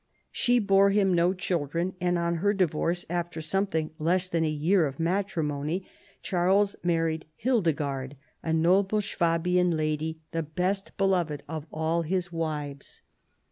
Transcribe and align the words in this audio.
She 0.31 0.57
bore 0.57 0.89
him 0.89 1.13
no 1.13 1.31
children, 1.31 1.93
and 2.01 2.17
on 2.17 2.37
her 2.37 2.53
divorce 2.53 3.05
after 3.07 3.39
something 3.39 3.91
less 3.99 4.29
than 4.29 4.43
a 4.43 4.49
year 4.49 4.87
of 4.87 4.99
matrimony, 4.99 5.85
Charles 6.23 6.75
married 6.83 7.27
Hildegard, 7.35 8.17
a 8.41 8.51
noble 8.51 9.03
Swabian 9.03 9.77
lady, 9.77 10.19
the 10.31 10.41
best 10.41 10.97
beloved 10.97 11.43
of 11.47 11.67
all 11.71 12.01
his 12.01 12.31
wives. 12.31 13.03